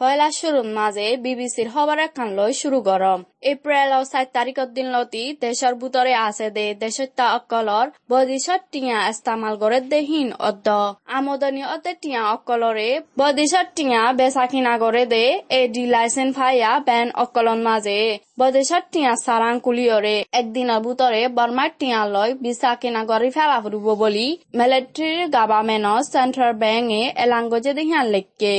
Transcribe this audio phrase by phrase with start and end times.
[0.00, 3.20] পয়লা শুরুর মাঝে বিবিসির খবরের কান লই শুরু গরম।
[3.52, 9.54] এপ্রিল ও সাত তারিখের দিন লতি দেশের ভিতরে আছে দে দেশত্তা অকলর। বদিশত টিয়া ইস্তামাল
[9.62, 10.68] করে দেহীন অদ্দ।
[11.16, 12.90] আমদানি অতে টিয়া অকলরে।
[13.20, 15.24] বদিশত টিয়া বেচা কিনা করে দে
[15.58, 18.00] এ ডি লাইসেন্স ফাইয়া বেন অকলন মাঝে।
[18.40, 24.28] বদিশত টিয়া সারাং কুলিয়রে। একদিনের ভিতরে বর্মার টিয়া লয় বিচা কিনা করে ফেলা ফুরব বলি।
[24.58, 28.54] মিলিটারির গভর্নমেন্ট সেন্ট্রাল ব্যাংকে এলাঙ্গজে দেহিয়ান লেখকে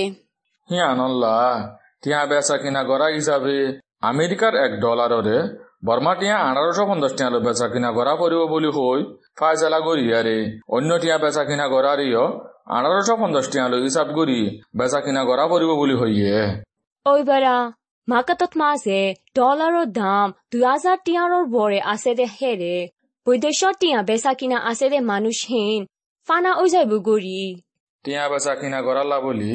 [0.72, 1.38] হিয়ানল্লা
[2.02, 3.58] টিয়া বেচা কিনা করা হিসাবে
[4.12, 5.38] আমেরিকার এক ডলাররে
[5.88, 9.00] বর্মা টিয়া আঠারোশো পঞ্চাশ টিয়া বেচা কিনা করা পড়ব বলি হই
[9.40, 10.38] ফাইসলা করিয়ারে
[10.76, 12.26] অন্য টিয়া বেচা কিনা করারিও
[12.76, 14.40] আঠারোশো পঞ্চাশ টিয়া হিসাব করি
[14.78, 16.40] বেচা কিনা করা পড়ব বলি হইয়ে।
[17.06, 17.58] ওই বেড়া
[18.08, 19.02] মাকাতত মাঝে
[19.38, 22.76] ডলাৰৰ দাম দুই হাজাৰ টিয়াৰৰ বৰে আছে দে হেৰে।
[23.28, 25.82] বৈদেশৰ টিয়া বেচা কিনা আছে দে মানুহহীন
[26.28, 27.42] ফানা ওই যাইব গৰি।
[28.06, 29.52] টিয়া বেচা কিনা করালা বলি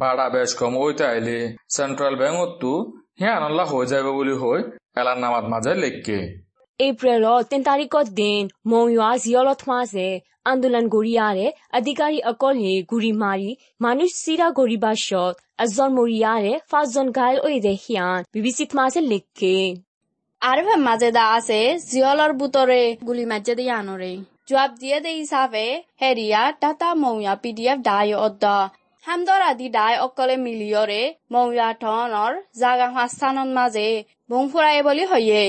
[0.00, 1.38] ভাড়া বেশ কম ওইতে আইলে
[1.76, 2.72] সেন্ট্রাল ব্যাংকতো
[3.20, 4.60] হিয়ানল্লা হয়ে যাবে বলি হই
[5.00, 6.18] এলার নামাত মাঝে লেখকে।
[6.80, 10.08] এপ্ৰিলৰ তিন তাৰিখৰ দিন মৌয়া জিয়লত মাঝে
[10.50, 11.46] আন্দোলন গৰিয়াৰে
[11.78, 13.50] অধিকাৰী অকলে গুৰি মাৰি
[13.84, 19.54] মানুহ চিৰা গৰি বাছত এজন মৰিয়াৰে পাঁচজন ঘাইল ওই দেখিয়ান বিবিচিত মাঝে লেখকে।
[20.42, 21.60] আৰ মাঝে দা আছে
[21.90, 24.12] জিয়লৰ বুতৰে গুলি মাঝে দিয়ে আনৰে
[24.49, 25.65] জবাব দিয়ে দে হিসাবে
[26.01, 28.43] হেরিয়া টাটা মৌয়া পিডিএফ ডাই অদ্দ
[29.05, 31.01] হামদরা দি ডাই অকলে মিলিয়রে
[31.31, 33.87] মৌয়া টনৰ জাগা স্থানৰ মাজে
[34.29, 35.43] বং ফুৰাই বুলি হয়ে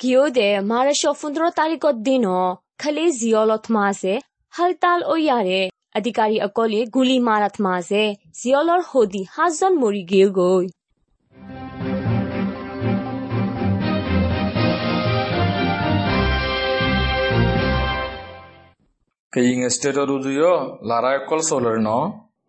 [0.00, 2.26] কিয় দে মাৰ্চ পোন্ধৰ তাৰিখৰ দিন
[2.78, 4.12] খালি জিয়লত মাছে
[4.54, 5.60] হালতাল ওয়াৰে
[5.94, 8.02] অধিকাৰী অকলে গুলি মাৰাত মাছে
[8.40, 8.80] জিয়লৰ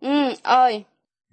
[0.01, 0.73] উম অই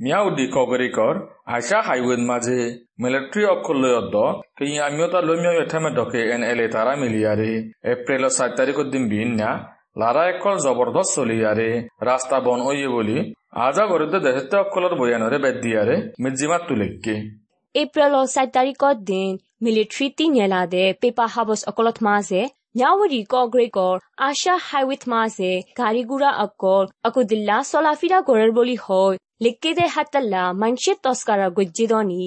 [0.00, 1.14] মিয়া উদি কগৰিকৰ
[1.48, 2.58] আইসা হাইৱেত মাঝে
[3.02, 4.14] মিলিটারি অক্ষর লয় অদ্দ
[4.56, 7.52] কেই আমিও তার লমিও এঠামে ডকে এন এলে তারা মিলিয়ারে
[7.92, 9.50] এপ্রিলের সাত তারিখের দিন বিন না
[9.98, 11.70] লারা একল জবরদস্ত চলিয়ারে
[12.02, 13.16] রাস্তা বন ওইয়ে বলি
[13.58, 17.14] আজা গরিতে দেশতে অকলর বয়ানরে বেদ দিয়ারে মিজিমাত তুলেককে
[17.74, 19.30] এপ্ৰিলৰ চাৰি তাৰিখৰ দিন
[19.64, 21.96] মিলিটাৰী তিনিয়েলাদে পেপা হাবস অকলত
[22.78, 29.08] မြဝတီကော့ဂရိတ်ကောအာရှဟိုင်ဝေးမှာစေဂါရီဂူရာအကောအခုဒ illa ဆော်လာဖီရာဂိုရဘိုလီဟို
[29.44, 32.24] လိကေတဲ့ဟတ်တလာမန်ရှစ်တော့စကာရာဂွဂျီဒိုနီ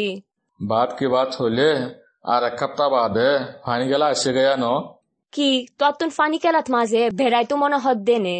[0.59, 1.70] বাদ কি বাত হলে
[2.34, 3.30] আর এক সপ্তাহ বাদে
[3.64, 4.66] ফানি গেলা এসে গেয়া ন?
[5.34, 5.50] কি
[5.80, 8.38] তত্তুন ফানি কেলাত মাঝে বেড়াইতো মনে হদ্দে নে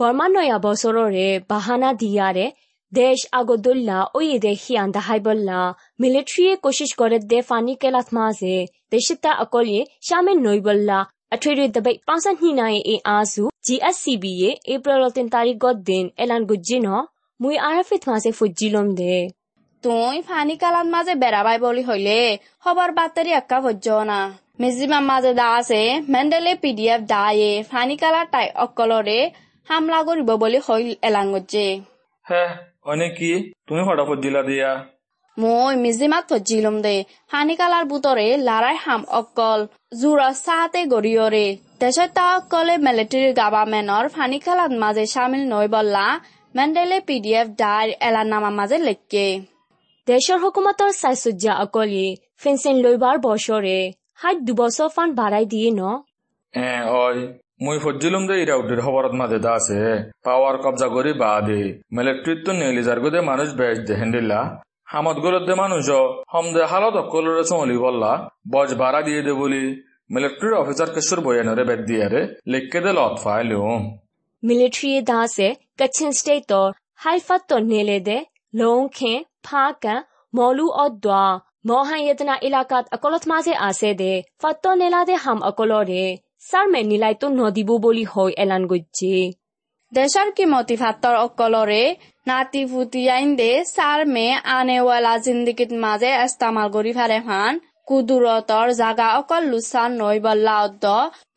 [0.00, 2.46] বর্মা নয়া বছররে বাহানা দিয়ারে
[2.92, 5.58] দেশ আগদুল্লা ওই দেখিয়ান দাহাই বললা।
[6.00, 8.56] মিলিটারিয়ে কোশিশ করে দে ফানি কেলাত মাঝে
[8.92, 10.98] দেশিতা অকলিয়ে শামিল নই বললা।
[11.34, 16.88] আঠেরে দবাই পাঁচান হিনায়ে এ আজু GSCB-য়ে এপ্রিল তিন তারিখ দিন এলান গুজ্জি ন?
[17.40, 19.16] মুই আরাফিত মাঝে ফুজিলম দে।
[19.84, 22.18] তুই ফানি কালান মাঝে বেড়াবাই বলি হইলে
[22.64, 24.20] খবর বাতরি একা ভজ্য না।
[24.60, 25.80] মেজিমার মাঝে দা আছে
[26.12, 29.20] মেন্ডেলে পিডিএফ দায়ে ফানি কালার টাই অকলরে
[29.68, 31.68] হামলা করিব বলি হইল এলাঙ্গজে
[32.26, 32.50] হ্যাঁ
[32.92, 33.30] অনেক কি?
[33.66, 34.70] তুমি ফটাফট দিলা দিয়া।
[35.36, 36.96] মই মিজিমাত ফজিলম দে।
[37.30, 39.60] ফানি কালার বুতরে লারাই হাম অকল
[40.00, 41.46] জুরা সাহাতে গড়িয়রে
[41.80, 46.06] দেশত তা অকলে মিলিটারি গভর্নমেন্টর ফানি কালার মাঝে সামিল নই বললা
[46.56, 49.24] মেণ্ডেলে পিডিএফ ডাইৰ এলানামা মাজে লেখকে।
[50.08, 52.06] দেশৰ হুকুমতৰ স্বাস্থ্যজ্ঞা অকলে
[52.42, 53.78] ফেঞ্চেন লৈবাৰ বছৰে।
[54.20, 55.82] সাত দুবছৰ ফান ভাড়াই দিয়ে ন?
[57.02, 57.16] অই
[57.64, 59.80] মুই ফজিলুম দে ইরা উদ্দের খবরত মাঝে দা আছে।
[60.26, 61.60] পাওয়ার কবজা করি বা দে।
[61.96, 64.40] মিলিটারিত নেলিজার গদে মানুষ বেশ দে হেন্ডিল্লা
[64.92, 65.84] হামত গরত দে মানুষ
[66.32, 68.12] হম দে হালত অকলরে চমলি বললা।
[68.54, 69.64] বজ ভাড়া দিয়ে দে বলি
[70.14, 72.20] মিলিটারির অফিসার কেশর বয়ানরে বেদ দিয়ারে
[72.52, 73.82] লেখকে দে লত ফাইলুম।
[74.42, 74.90] মিলিটারি
[75.78, 78.18] দাসে কচ্ছিন স্টেটৰ হাইফাত নেলে দে
[78.54, 79.12] লং খে
[79.42, 79.94] ফাঁকা
[80.34, 81.24] মলু অদ্বা
[81.66, 84.12] মহান ইয়েতনা এলাকাত অকলত মাঝে আছে দে
[84.42, 86.04] ফাত্ত নেলাদে হাম অকলরে
[86.40, 89.18] সারমে নিলাইতো নদিব বলি হয় এলান গজ্জে
[89.92, 91.82] দেশৰ কিমতি ভাতৰ অকলৰে
[92.26, 97.52] নাতি ফুটি আইন দে চাৰ মে আনেৱালা জিন্দগীত মাজে এস্তামাল কৰি ফাৰে ফান
[97.88, 100.84] কুদুৰতৰ জাগা অকল লুচা নৈ বল্লা অদ্দ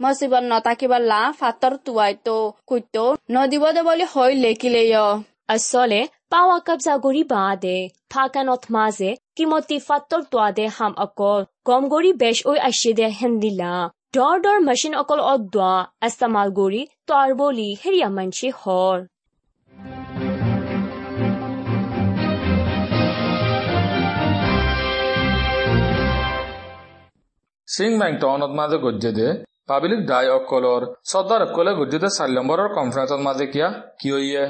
[0.02, 2.28] মচিবন নতাকি লা ফাটৰ টুৱাইত
[2.70, 2.96] কুইত
[3.32, 4.84] নদীব দে বুলি হৈ লেকিলে
[5.50, 6.02] আচলে
[6.32, 7.78] পাৱা কাবজা গৰি বাঁহ দে
[8.12, 13.72] ফাকানত মাজে কিমতি ফাটৰ টোৱা দে হাম অকল গম গৰি বেচ ঐ আছে দে হেন্দিলা
[14.16, 15.56] দৰ দৰ মেচিন অকল অদ্দ
[16.08, 18.98] এষ্টামাল গৰি তৰ বলি হেৰিয়া মানচি হৰ।
[27.70, 29.28] চিংমেংটনত মাজে গজ্জেদে
[29.70, 33.68] পাবলিক ডাই অকলৰ চৰ্দাৰ অকলে গজ্জেদে চাৰি নম্বৰৰ কনফাৰেন্সত মাজে কিয়া
[34.00, 34.44] কিয়য়ে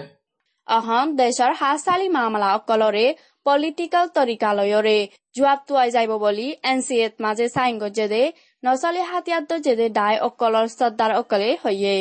[0.68, 3.06] অসম দেশৰ হাঁচালি মামলা অকলৰে
[3.46, 4.98] পলিটিকেল তৰিকালয়ৰে
[5.36, 8.24] জোৱাব টুৱাই যাব বুলি এন চি এত মাজে চাইন গজ্জেদে
[8.64, 11.96] নচলি হাতীয়াত জেদে ডাই অকলৰ চৰ্দাৰ অকলে হৈয়ে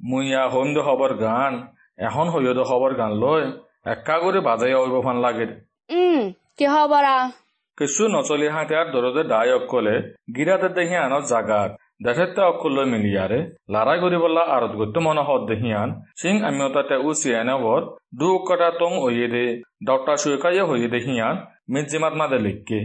[0.00, 1.52] মুইয়া হন্দ দ খবৰ গান
[2.04, 3.42] এখন সৈয়দ খবৰ গান লৈ
[3.90, 4.72] একা কৰি বাজাই
[5.04, 5.46] ফান লাগে
[5.94, 6.20] উম
[6.52, 7.16] কি কিহবৰা
[7.78, 9.96] কিছু নচলি হাতিয়ার দরদে ডাই অকলে
[10.36, 11.70] গিরাতে দেখি আনত জাগাত
[12.04, 15.88] দেশেতে অকল মিলিয়ারে লারাই করি বললা আরত গত্য মনে হদ দেহিয়ান
[16.20, 17.80] সিং আমিওতাতে উ সিয়ানবর
[18.20, 19.44] দু কটা টং ওয়ে দে
[19.88, 21.34] ডক্টর সুয়কাইয়ে হইয়ে দেহিয়ান
[21.72, 22.80] মিজিমাত মাদে লিখকে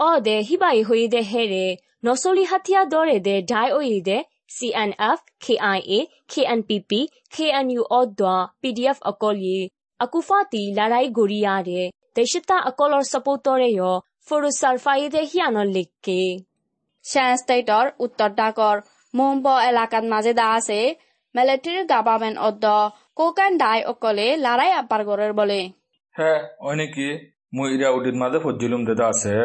[0.00, 1.66] অ দে হিবাই হই দে হেরে
[2.04, 4.18] নসলি হাতিয়া দরে দে ডাই ওই দে
[4.50, 5.98] CNF, KIA,
[6.32, 6.92] KNPP,
[7.34, 9.58] KNU অদ্দা PDF অকলি
[10.00, 11.80] আকুফাতি লারাই গড়িয়ারে
[12.16, 14.09] দেশতা অকলর সাপোর্টরে য় ফরুসার ফাইদে
[15.76, 16.20] লিখকে।
[17.04, 18.76] শ্যান ষ্টেটৰ উত্তৰ ডাকৰ
[19.14, 20.80] মুম্ব এলেকাত মাজে দা আছে
[21.34, 22.64] মিলিটাৰী গভৰ্ণমেণ্ট অদ্দ।
[23.18, 25.60] কোকান ডাই অকলে লাৰাই আপাৰ গড়েৰ বলে।
[26.16, 26.32] হে
[26.66, 27.08] ওই নাকি
[27.56, 29.36] মুই ইরা উডিত মাঝে ফজ্জিলুম দেদা আছে।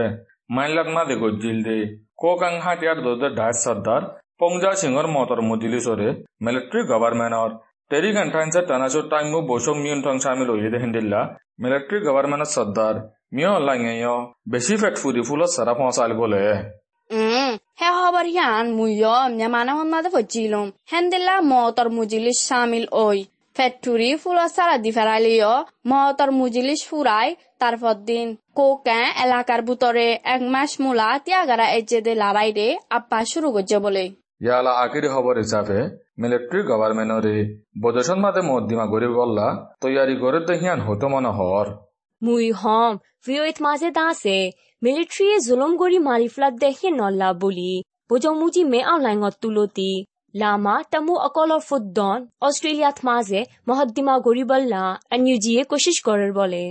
[0.55, 1.77] মাইলাত মাঝে গজ্জিল দে।
[2.21, 4.03] কোকাং হাতিয়ার দোদে ডাই সর্দার,
[4.39, 6.09] পংজা সিংহর মতর মুজিলি সরে,
[6.45, 7.51] মিলিটারি গভর্নমেন্টর
[7.91, 9.27] টেরি ঘন্টাইনসে টানাচো টাইম
[10.05, 10.69] টং সামিল হইয়ে
[11.63, 11.97] মিলিটারি
[12.55, 12.95] সর্দার।
[13.35, 13.93] মিয় লাঙে
[14.51, 16.43] বেশি ফেট ফুরি ফুলত সারা পৌঁছাল বলে
[17.09, 23.07] উম হে খবৰ হিয়ান মুইয় নেমানাহন মাজে ফজিলুম হেন্দিলা মতৰ মুজিলিছ চামিল ঐ
[23.55, 25.51] ফেক্টৰী ফুলৰ চাৰা দি ফেৰালিয়
[25.89, 27.27] মতৰ মুজিলিছ ফুৰাই
[27.59, 33.77] তার দিন কোকে এলাকার ভিতরে এক মাস মূলা ত্যাগারা এজেদে লড়াই রে আপ্পা শুরু করছে
[33.79, 34.05] বলে
[34.41, 35.77] ইয়ালা আকিরি খবর হিসাবে
[36.21, 37.35] মিলিটারি গভর্নমেন্টরে
[37.81, 39.47] বদসন মাতে মদ্দিমা গরিব গল্লা
[39.81, 41.67] তৈয়ারি করে দেহিয়ান হতো মনে হর
[42.25, 42.91] মুই হম
[43.25, 44.37] ভিওইত মাঝে দাসে
[44.81, 47.71] মিলিটারি জুলুম গরি মারি ফ্লাদ দেখে নল্লা বলি
[48.09, 49.91] বোঝো মুজি মে আউলাইঙত তুলতি।
[50.35, 54.83] লামা টামু অকলর ফুদ্দন অস্ট্রেলিয়াত মাঝে মহদ্দিমা গরিবল্লা
[55.15, 56.63] এনইউজিয়ে কোশিশ করার বলে।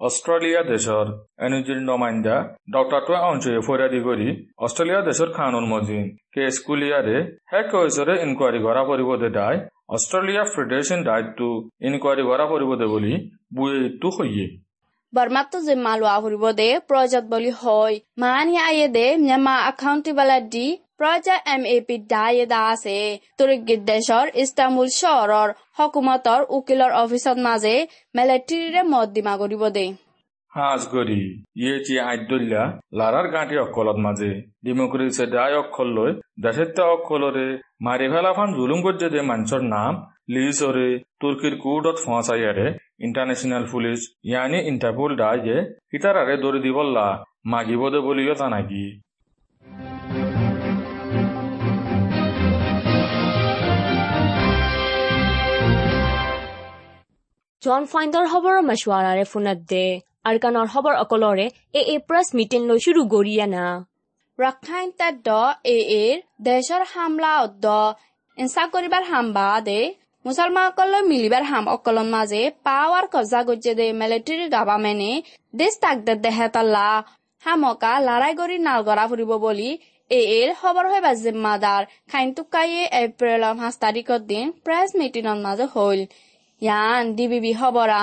[0.00, 1.06] অস্ট্রেলিয়া দেশর
[1.46, 2.36] এনুজির নমাইন্দা
[2.74, 4.28] ডক্টর টু অঞ্চলে ফরিয়াদি করি
[4.64, 6.02] অস্ট্রেলিয়া দেশর খানুন মজিন,
[6.34, 7.16] কে স্কুলিয়ারে
[7.50, 9.58] হ্যাক কৈছরে ইনকোয়ারি করা পরিবদে দায়
[9.94, 11.40] অস্ট্রেলিয়া ফেডারেশন দায়িত্ব
[11.88, 13.12] ইনকোয়ারি করা পরিবদে বলি
[13.56, 14.46] বুয়ে ইত্যু হইয়ে
[15.12, 20.66] বর্মাত্ম জিম্মা লোৱা ফুৰিব দে প্ৰজেক্ট বুলি হয় মানি আয়ে দে mama accountability
[20.98, 22.98] project M A P দায়ে দা আছে
[23.38, 25.48] তুৰ্কীত দেশৰ ইস্তাম্বুল চহৰৰ
[25.78, 27.74] হকুমতৰ উকিলৰ অফিচত মাজে
[28.14, 29.86] মেলেট্ৰিৰে মত দিমা কৰিব দে
[30.52, 31.22] হাজ গরি
[31.60, 32.62] ইয়ে চি আইদুল্লা
[32.98, 34.30] লারার গাঁটি অকলত মাঝে
[34.64, 36.10] ডেমোক্রেসি দায় অক্ষর লই
[36.42, 37.46] দেশের অক্ষলরে
[37.86, 39.92] মারি ফেলা ফান জুলুম করছে দে মানুষের নাম
[40.34, 40.88] লিসরে
[41.20, 42.66] তুর্কির কুডত ফসাইয়ারে
[43.00, 45.56] ইন্টারন্যাশনাল পুলিশ ইয়ানি ইন্টারপোল দায় যে
[45.96, 47.06] ইতারারে দৌড়ি দিবল্লা
[47.52, 48.84] মাগিব দে বলিও তা নাকি
[57.62, 59.86] জন ফাইণ্ডৰ খবৰৰ মছৱাৰাৰে ফোনত দে
[60.28, 63.64] আৰকানৰ খবৰ অকলৰে এ এ প্ৰেছ মিটিং লৈ শুৰু গৰিয়ানা
[64.38, 64.88] ৰক্ষাইন
[65.26, 65.28] দ
[65.66, 67.66] এ এৰ দেশৰ হামলা অদ্দ
[68.38, 69.80] ইনচা কৰিবাৰ হাম বা দে
[70.24, 75.12] মুছলমানসকললৈ মিলিবাৰ হাম অকলৰ মাজে পাৱাৰ কব্জা গজ্জে দে মিলিটাৰী গভাৰ্মেণ্টে
[75.54, 76.88] দেশ তাক দে দেহেতাল্লা
[77.42, 78.34] হামকা লৰাই
[78.88, 79.70] গৰা ফুৰিব বুলি
[80.10, 85.66] এ এৰ খবৰ হৈ বা জিম্মাদাৰ খাইন টুকাইয়ে এপ্ৰিলৰ পাঁচ তাৰিখৰ দিন প্ৰেছ মিটিঙৰ মাজে
[85.74, 86.00] হ'ল।
[86.62, 88.00] ইয়ান ডিবিবি খবৰা।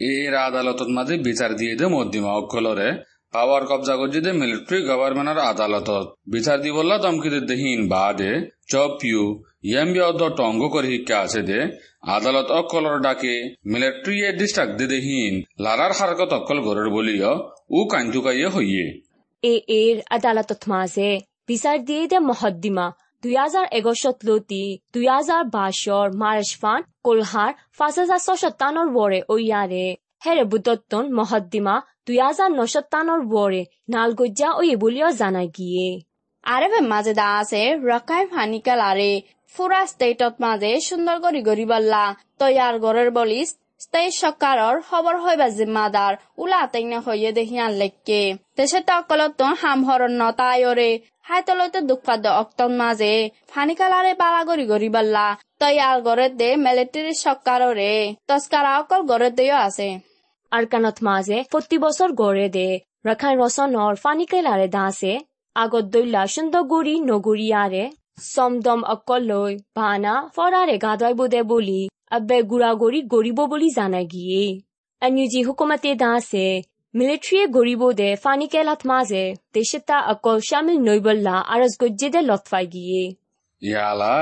[0.00, 2.88] এর আদালতত মাঝে বিচার দিয়ে দে মধ্যমা অক্ষলরে
[3.34, 8.32] পাওয়ার কবজা করছে দে মিলিটারি গভর্নমেন্টের আদালতত। বিচার দি বললা দমকিতে দেহীন বাদে।
[8.72, 9.22] চপিউ
[10.38, 11.60] টঙ্গ করে শিক্ষা আছে দে
[12.16, 13.34] আদালত অক্ষলর ডাকে
[13.72, 14.86] মিলিটারি এ ডিস্ট্রাক্ট দে
[15.64, 16.32] লারার হারকত
[16.66, 17.32] গরের বলিও
[17.70, 18.86] উ কাইন্তুকাইয়ে হইয়ে।
[19.42, 19.52] এ
[20.68, 21.10] মাজে
[21.48, 22.86] বিচাৰ দিয়ে দে মহদ্দিমা
[23.22, 25.06] দুই হাজাৰ এগছত লতি দুই
[25.54, 29.86] বাইছৰ মাৰ্চফান কোলহাৰ পাঁচ হাজাৰ ছশ টানৰ বৰে ঐয়াৰে।
[30.24, 31.74] হেৰে বুটতন মহদ্দিমা
[32.06, 32.50] দুই হাজার
[33.34, 33.62] বরে
[33.92, 35.88] নালগজ্জা ওই বলিও জানাই গিয়ে।
[36.44, 39.10] আরেফে মাঝে দা আছে রকাই ফানিকাল আরে
[39.54, 42.04] ফুরা স্টেটত মাঝে সুন্দর করি গরিবাল্লা
[42.40, 43.48] তৈয়ার গড়ের বলিস
[43.84, 46.12] স্টেট সরকারর খবর হইবা জিম্মাদার
[46.42, 48.20] উলা তাইনা হইয়ে দেহিয়ান লেখকে
[48.58, 50.90] দেশে তকলত হাম হরণ নতায়রে
[51.28, 53.14] হাইতলতে দুঃখাদ্য অক্তন মাঝে
[53.52, 55.26] ফানিকালারে বালাগরি গরিবাল্লা
[55.60, 57.92] তৈয়ার গড়ের দে মিলিটারি সরকাররে
[58.28, 59.88] তস্কারা অকল গড়ের দেও আছে।
[60.52, 62.68] আরকানত মাঝে প্রতি বছর গড়ে দে
[63.06, 65.12] রাখাইন রসনর ফানিকেলারে দাসে।
[65.56, 66.94] আগত দৈলা সুন্দরগুড়ি
[68.24, 74.42] সমদম অকলই ভানা ফরারে গাদয় দে বলি আব্বে গুড়াগড়ি গরিব বলি জানা গিয়ে
[75.02, 76.48] এনইউজি হুকুমতে দাসে
[76.94, 83.02] মিলিটারি গরিব দে ফানি কেলাত মাঝে দেশতা অকল শামিল নইবল্লা আরজ গজ্জে দে লতফাই গিয়ে
[83.62, 84.14] ইয়ালা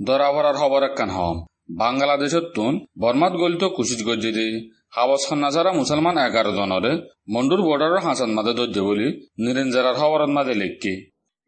[0.00, 1.36] দরাবরার খবর একখান হম
[1.78, 4.46] বাংলাদেশের তুন বর্মাত গলিত কুচিত গজ্জি দি
[4.96, 6.92] হাবস খান্নাসারা মুসলমান এগারো জনরে
[7.28, 9.06] মন্ডুর বর্ডারের হাসান মাদে ধৈর্য বলি
[9.42, 10.94] নিরেঞ্জারার খবরত মাদে লেখকি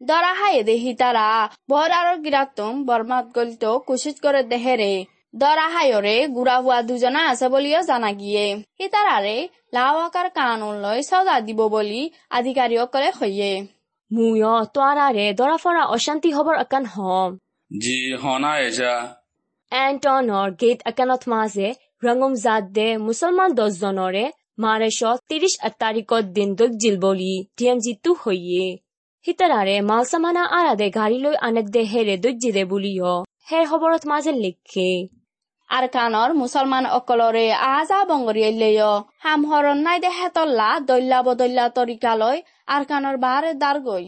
[0.01, 1.27] দৰাহাই দেহি তাৰা
[1.69, 4.91] বৰ আৰু কিৰাতম বৰমাত গলিত কুচিত কৰে দেহেৰে।
[5.33, 8.45] দৰাহাইৰে গুড়া হোৱা দুজনা আছে বুলিও জানাগিয়ে
[8.77, 9.35] সীতাৰাৰে
[9.73, 12.01] লাও আকাৰ কাণলৈ চজা দিব বুলি
[12.31, 13.51] আধিকাৰীসকলে হয়ে
[14.11, 17.29] মুয় তাৰাৰে দৰা ফৰা অশান্তি হবৰ আকান হম।
[17.71, 18.95] জি হনা এজা।
[19.71, 21.69] এণ্টনৰ গেট আকানত মাজে
[22.03, 24.25] ৰঙম জাদে মুছলমান দহজনৰে
[24.63, 24.99] মাৰেশ
[25.29, 28.67] ত্ৰিশ তাৰিখত দিন দুক জিল বুলি ডি এম জি টো সৈয়ে
[29.27, 33.01] সীতাৰাৰে মালচামানা আৰাদে গাড়ী লৈ আনেক দে হেৰে দৈজিদে বুলিঅ
[33.49, 34.85] হেৰ খবৰত মাজে লিখে
[35.69, 38.79] আৰ কাণৰ মুছলমান অকলৰে আজা বংগৰিয়েলেঅ
[39.19, 44.05] হাম হৰণ নাই দে হেতল্লা দল্যা বদল্যা তৰিকালৈ আৰ কাণৰ বাৰে দাৰ গৈ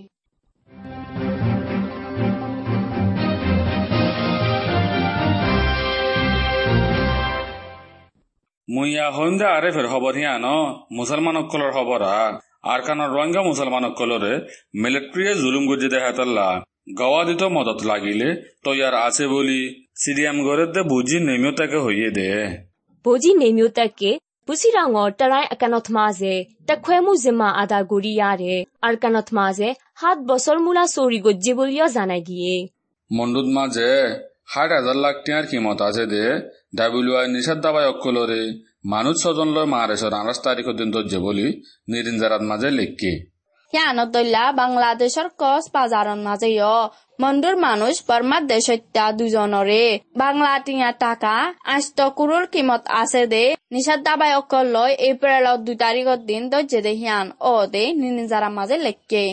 [8.67, 10.47] মইয়া হৈ আৰে ফেৰ খবৰ হিয়া ন
[10.97, 14.33] মুছলমান অকলৰ খবৰ আ কান রোহিঙ্গা মুসলমান অকলরে
[14.81, 16.47] মিলিটারি জুলুম গজি দেখাতল্লা
[16.99, 18.29] গওয়া দিত মদত লাগিলে
[18.65, 19.61] তৈয়ার আছে বলি
[20.01, 22.27] সিরিয়াম গড়ের দে বুঝি নেমিও তাকে হইয়ে দে।
[23.05, 24.11] বজি নেমিও তাকে
[24.47, 26.35] বুসিরাঙৰ তাৰাই একানত মাজে
[26.67, 32.21] তাখুৱেমু জিমা আদা গুৰি ইয়াৰে আৰু কানত মাজে সাত বছৰ মূলা চৌৰি গজ্জি বুলিও জানাই
[32.29, 32.55] গিয়ে।
[33.11, 33.89] মন্ডুত মাঝে
[34.51, 36.23] ষাট হাজার লাখ টিয়ার কিমত আছে দে
[36.77, 38.41] ডাব্লিউআই নিষেধ দাবাই অকলরে
[38.86, 39.15] মানুষ
[39.55, 41.45] লয় মারেশর আনাস তারিখের দিন ধরছে বলি
[41.88, 43.12] নিরিঞ্জারাত মাঝে লেখকে
[43.74, 46.63] হিয়ানত দল্লা বাংলাদেশর কস বাজারন মাজেয়।
[47.19, 49.83] মন্ডুর মানুষ বর্মার দেশত্যা দুজনরে
[50.17, 56.19] বাংলা টিয়া টাকা আষ্ট কুরুর কিমত আছে দে। নিষাদ দাবাই অকল লয় এপ্রিলত দুই তারিখর
[56.29, 59.24] দিন দজ্জে দে হিয়ান। ও দে নিনিজারা মাঝে লেখকে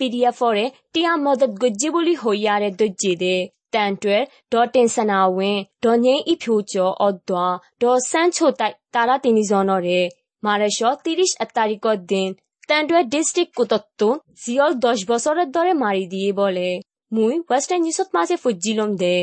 [0.00, 3.36] পিডিএফৰে টিয়া মদত গজ্জি বুলি হৈয়াৰে দজ্জি দে।
[3.74, 4.20] তেন্তুৱে
[4.52, 7.44] দ টেনচনা ৱেন দ nye ইফিউচৰ অদ্বা
[7.80, 10.00] দ চেঞ্চো তাই তাৰা তিনিজনৰে
[10.42, 12.28] মাৰেশ তিৰিশ তাৰিখৰ দিন
[12.68, 14.08] তেন্তুৱে ডিষ্ট্ৰিক্ট কোটতটো
[14.42, 16.68] জিয়ল দহ বছৰৰ দৰে মাৰি দিয়ে বলে
[17.12, 19.16] মুই ৱেষ্টাৰ্ণ নিউজত মাজে ফুজিলম দে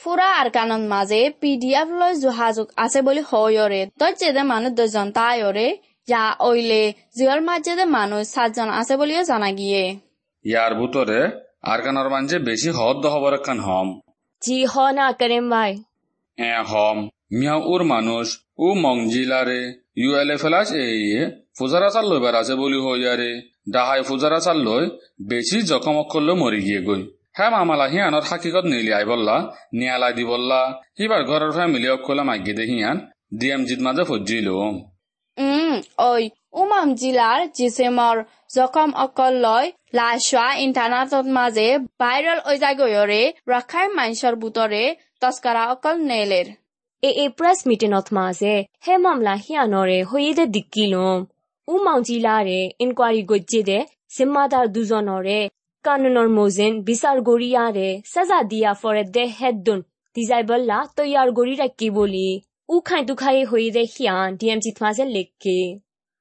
[0.00, 5.68] ফুরা আর কানন মাঝে পিডিএফ লয় যোগাযোগ আছে বলি হয়রে দজ্জে দে মানুষ দুজন তাইরে
[6.08, 6.82] যা ওইলে
[7.16, 9.82] জিওর মাঝে মানুষ সাতজন আছে বলিও জানা গিয়ে।
[10.44, 11.20] ইয়ার ভিতরে
[11.62, 13.88] আর কানার মাঝে বেশি হদ খবর একখান হম।
[14.42, 15.72] জি হ না করেম ভাই।
[16.38, 16.98] এ হম।
[17.32, 18.26] মিয়া উর মানুষ
[18.58, 19.60] ও মংজিলারে
[19.96, 20.86] ইউএলএ ফেলাস এ
[21.58, 23.30] ফুজারা চাল লইবার আছে বলি হইয়ারে
[23.72, 24.84] ডাহাই ফুজারা চাল লই
[25.28, 27.02] বেশি জখম অক্ষর মরি গিয়ে গই।
[27.36, 29.36] হ্যাঁ মামালা হিয়ানত হাকিকত নিলি আই বললা
[29.72, 30.60] নিয়ালাই দি বললা।
[30.98, 32.96] হিবার ঘরের ফ্যামিলি অক্ষলা মাগি দে হিয়ান।
[33.38, 35.74] ডিএম জিত মাঝে ফজিল উম
[36.10, 36.22] ওই
[36.58, 38.16] উমাম জিলার জিসেমর
[38.54, 41.68] জখম অকল লয় লাশোৱা ইণ্টাৰনেটত মাজে
[42.02, 43.22] ভাইৰেল হৈ যায় গয়ৰে
[43.52, 44.84] ৰখাই মাইছৰ বুটৰে
[45.22, 46.46] তস্কৰা অকল নেলেৰ।
[47.02, 51.18] এ এ, প্ৰেছ মিটিঙত মাজে হে মামলা হিয়ানৰে হৈয়ে দিকিলম
[51.68, 53.78] উ মাউজিলাৰে ইনকুৱাৰী গজ্জে দে
[54.16, 55.40] জিম্মাদাৰ দুজনৰে,
[55.84, 59.78] কানুনৰ মোজেন বিচাৰ গৰিয়াৰে সাজা দিয়া ফৰে দে হেদুন
[60.16, 62.28] দিজাই বল্লা তৈয়াৰ গৰি ৰাখি বুলি।
[62.68, 65.58] উ খাই দুখাই হৈয়ে দে হিয়ান ডি এম জিত মাজে লেখকে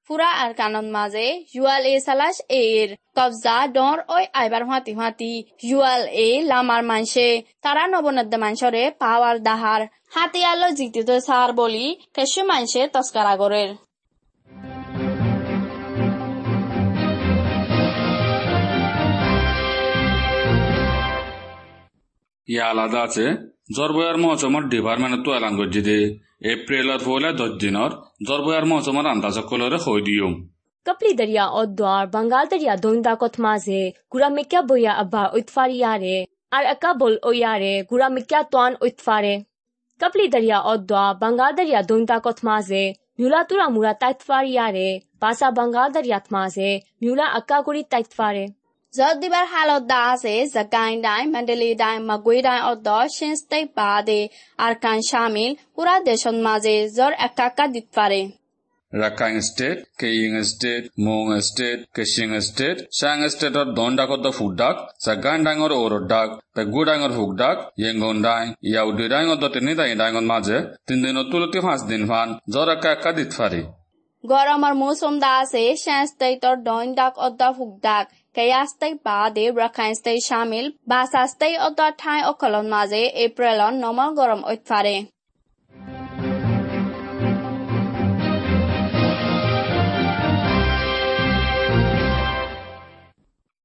[0.10, 2.88] ফুৰা আৰু কাণত মাজে, জুৱাল এ চালাচ এৰ,
[3.18, 5.32] কবজা, ডৰ, ঐ, আইবাৰ হুৱাতি হুৱাতি
[5.64, 7.26] জুৱাল এ, লামাৰ মানছে,
[7.64, 9.82] তাৰা নবনদ্দে মানছৰে পাৱাৰ দাহাৰ
[10.16, 11.86] হাতিয়ালৈ জিতিত চাৰ বলি
[12.16, 13.70] কেঁচু মানছে তস্কৰা গৰেৰ
[22.48, 23.26] ইয়া আলাদা আছে।
[23.70, 25.96] জৰবয়াৰ মহচমৰ ডিপাৰ্টমেণ্টতো এলান কৰি দে।
[26.52, 27.92] এপ্ৰিলৰ পৰা দহ দিনৰ
[28.28, 30.30] জৰবয়াৰ মহচমৰ আন্দাজকলৰে হৈ দিওঁ।
[30.86, 33.82] কপলি দৰিয়া অদ্বাৰ বাংগাল দৰিয়া দৈন্দাকত মাজে
[34.12, 36.16] গুৰা মিকা বৈয়া আবা উৎফাৰিয়াৰে
[36.56, 39.34] আৰু একা বল ঐয়াৰে গুৰা মিকা টান উৎফাৰে।
[40.02, 42.84] কপলি দৰিয়া অদ্বা বাংগাল দৰিয়া দৈন্দাকত মাজে
[43.20, 44.88] মিউলা তুৰা মুৰা তাইতফাৰিয়াৰে
[45.22, 46.70] পাছা বাংগাল দৰিয়াত মাজে
[47.02, 48.46] মিউলা আকা কৰি তাইতফাৰে
[48.97, 54.25] ဇော်ဒီဘာဟာလောဒါစေဇကိုင်းတိုင်းမန္တလေးတိုင်းမကွေးတိုင်းအော်တော့ရှင်စတိတ်ပါတဲ့
[54.63, 58.23] အာကန်ရှာမီလ်ပူရာဒေရှွန်မာဇေဇော်အကာကဒစ်ဖာရေ
[58.93, 64.57] Rakhine State, Kaying State, Mong State, Kashing State, Shang State or Dondak of the Food
[64.57, 69.49] Duck, Sagandang or Oro Duck, the Goodang or Hook Duck, Yangon Dang, Yaudang or the
[69.49, 73.65] Tinida in Dangon Maze, Tindino Tulati Has Dinvan, Zoraka Kadit Fari.
[74.25, 78.05] গরমের মৌসুম দা আছে শ্যান stator ডইন ডাক অদ্দা ফুক ডাক
[78.38, 79.52] কেয়াস্তাই বা দেৱ
[80.24, 81.54] চামিল বা চাস্তাই
[82.00, 82.20] ঠাই
[82.70, 84.98] মাজে এপ্ৰিলত নমল গৰম অত্যাৰে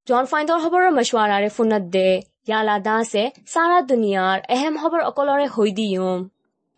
[0.07, 2.07] জন ফাইণ্ডৰ খবৰৰ মছৱাৰাৰে ফোনত দে
[2.47, 6.25] ইয়ালা দাসে চাৰা দুনিয়াৰ এহেম খবৰ অকলৰে হৈ দিম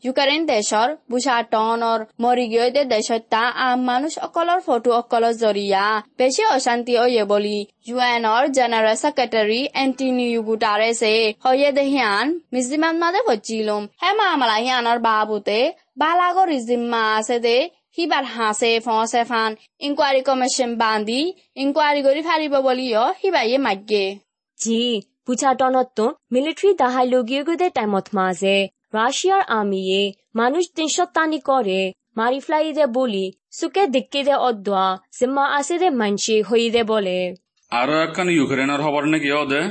[0.05, 3.33] ইউক্রেন দেশৰ বুসাটনৰ মৰিগিয়দে দেশত
[3.65, 5.85] আম মানুষ অকলৰ ফটো অকলৰ জৰিয়া।
[6.19, 11.13] বেছি অশান্তি অয়ে বুলি ইউ এনৰ জেনেৰেল ছেক্ৰেটাৰী এণ্টনিউ গুটাৰেছে।
[11.45, 15.59] হয়ে দেহিয়ান মিজিমান মাজে ভজিলুম হে মামলা, হিয়ানৰ বাবুতে
[16.01, 17.57] বালাগৰ ৰিজিম্মা আছে দে।
[17.95, 19.51] সিবাৰ হাঁচে ফঁচে ফান।
[19.85, 21.21] ইনকুৱাৰী কমিশ্যন বান্ধি,
[21.61, 24.05] ইনকুৱাৰী কৰি ফাৰিব বুলিও সিবাইয়ে মাগে
[24.59, 24.81] জি
[25.27, 25.99] বুঝাটনত
[26.33, 28.57] মিলিটারি দাহাই লগিয়ে টাইমত মাঝে
[28.97, 30.01] রাশিয়ার আর্মিয়ে
[30.39, 31.81] মানুষ তিনশতানি করে
[32.17, 33.25] মারি ফ্লাইদে বলি
[33.57, 34.83] সুকে দিক্কিদে অদ্দা
[35.17, 37.19] জিম্মা আসিদে মানসি হইদে বলে।
[37.71, 39.61] আরও একখান ইউক্রেনের খবর নাকি ওদে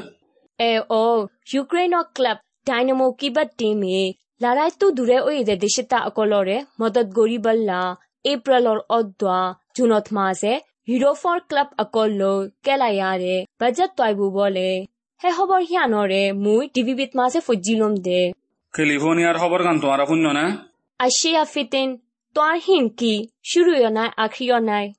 [0.59, 1.05] এ ও
[1.53, 2.39] ইউক্রেনৰ ক্লাব
[2.69, 4.03] ডাইনামো কিবা টিমে
[4.43, 7.81] লড়াইটো দূৰে ওইদে দেশতা অকলৰে মদত গৰি বল্লা
[8.25, 9.39] এপ্ৰিলৰ অদ্দা
[9.77, 10.53] জুনত মাঝে
[10.89, 14.71] হিৰোফৰ ক্লাব অকল অকললৈ কেলায়াৰে বাজেট তইবু বলে।
[15.21, 18.21] হে খবৰ সিয়ানৰে মুই টিভিবিত মাঝে ফজিলম দে।
[18.75, 20.69] ক্যালিফোর্নিয়ার খবর গান তোমার শুন্য না?
[20.99, 21.97] আশিয়া ফিটেন
[22.35, 23.29] তোমার হিন কি?
[23.45, 24.93] শুরুও নাই আখিও নাই।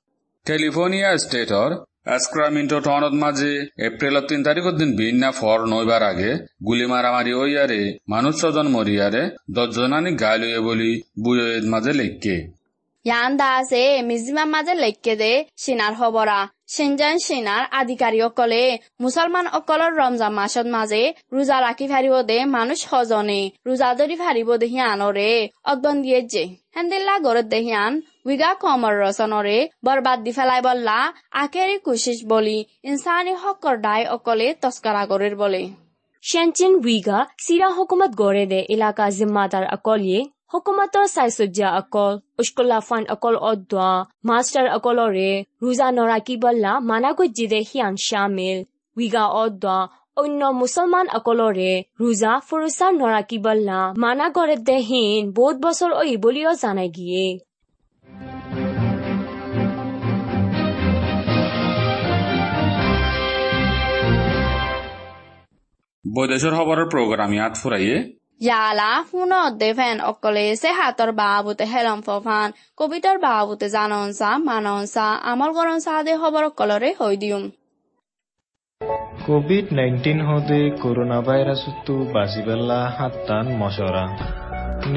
[0.44, 1.70] ক্যালিফোর্নিয়া স্টেটর
[2.06, 6.34] এসক্রামিন্টো টাউনত মাঝে এপ্রিল তিন তারিখের দিন বিন্না ফর নইবার আগে
[6.66, 12.55] গুলি মারামারি ওইয়ারে মানুষ ছজন মরিয়ারে দশজনানি গাইল বলি বুয়ের মাঝে লেখকে।
[13.06, 16.38] ইয়ান দাসে মিজিমাৰ মাজে লেখকে দে চিনাৰ খবৰা
[16.68, 18.62] চিনজান চিনাৰ আধিকাৰীসকলে
[19.00, 24.70] মুছলমান অকলৰ ৰমজান মাছৰ মাজে ৰোজা ৰাখি ফাৰিব দে মানুহ সজনে ৰোজা ধৰি ফাৰিব দে
[24.72, 25.30] সিয়ানৰে
[25.66, 27.92] অদবন দিয়ে যে হেন্দিল্লা গৰত দে সিয়ান
[28.26, 30.98] উইগা কমৰ ৰচনৰে বৰবাদ দি ফেলাই বল্লা
[31.40, 35.62] আখেৰি কুচিছ বলি ইনচানী হকৰ দাই অকলে তস্কৰা কৰিৰ বলে
[36.24, 40.20] শ্যানচিন উইগা চিৰা হুকুমত গড়ে দে এলাকা জিম্মাদাৰ অকলিয়ে
[40.56, 42.78] হুকুমতৰ চাইচুজ্যা অকল উস্কুলা
[43.14, 43.88] অকল অদোৱা
[44.28, 45.30] মাষ্টাৰ অকলৰে
[45.62, 48.58] ৰোজা নৰাকিবল্লা মানাগুজিদে সিয়ান চামিল
[48.96, 49.76] উইগা অদোৱা
[50.16, 57.26] অন্য মুছলমান অকলৰে ৰোজা ফুৰুচা নৰাকিবল্লা মানাগৰে দেহীন বহুত বছৰ অই বুলিও জানাই গিয়ে
[66.04, 67.96] বৈদেশৰ খবৰৰ প্ৰগ্ৰাম ইয়াত ফুৰাইয়ে
[68.40, 76.04] Jala huno defen okole seha tor baabute helon fofan, kubitor baabute zanonsa, manonsa, amol goronsa
[76.04, 77.44] de hobor kolore hoidium.
[79.26, 84.04] COVID nineteen হতে করোনা ভাইরাস তো বাজিবেলা হাত্তান মশরা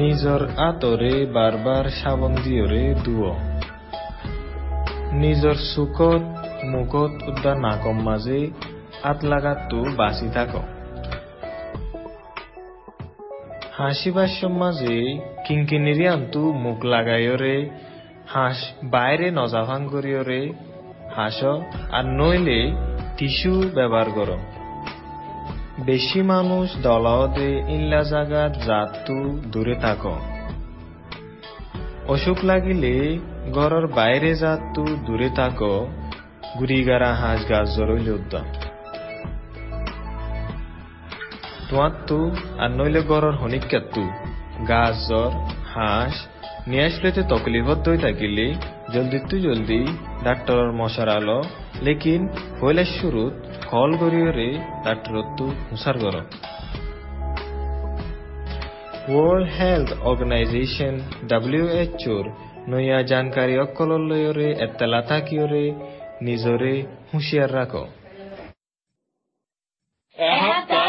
[0.00, 3.32] নিজর আতরে বারবার সাবন দিয়রে দুও
[5.22, 6.22] নিজর সুখত
[6.72, 8.40] মুখত উদ্যা নাকম মাঝে
[9.10, 10.62] আত লাগাত তো বাঁচি থাকো
[13.80, 17.70] হাসিবার মাঝে কিঙ্কিনিরি আন্তু মুখ লাগাইয়রে
[18.28, 20.52] হাঁস বাইরে নজাভাং করিয়রে
[21.16, 21.44] হাস
[21.92, 22.72] আর নইলে
[23.16, 24.36] টিস্যু ব্যবহার কর।
[25.84, 30.06] বেশি মানুষ দলাওদে ইল্লা জাগাত জাতু দূরে থাক।
[32.08, 33.18] অসুখ লাগিলে
[33.52, 35.62] ঘরের বাইরে জাতু দূরে থাক
[36.58, 38.59] গুড়িগারা হাঁস গাছ জরইল উদ্যান
[41.70, 44.02] তোমারতো আর নইলে গড়র হনিকাত্তু
[44.68, 45.30] গাছ, জ্বর,
[45.74, 46.14] হাঁস,
[46.68, 48.46] নিয়ে আসলেতে তকলিফত দই থাকিলে
[48.94, 49.86] জলদি তু জলদি,
[50.24, 51.28] ডাক্তরর মশারাল
[51.82, 52.28] লেকিন
[52.62, 53.32] হইলে শুরুত
[53.70, 54.48] কল করিয়রে
[54.84, 56.16] ডাক্তরত্তু হুসার কর
[59.08, 60.94] ওয়ার্ল্ড হেলথ অর্গানাইজেশন
[61.28, 62.24] ডাব্লিউএচওর
[62.68, 65.64] নয়া জানকারী অকলর লয়রে এত্তেলা থাকিয়রে,
[66.22, 66.82] নিজরে
[67.14, 67.86] হুঁশিয়ার রাখো।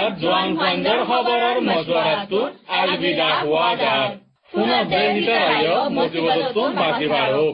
[0.01, 4.07] এসপ্তাহ জোৱান ফাইণ্ডৰ খবৰৰ মজুৱাৰাটোত আলবিদা হোৱা যায়।
[4.51, 7.53] পুনৰ দেহ ভিতৰত মজিবতটো বাচি বাঢ়ক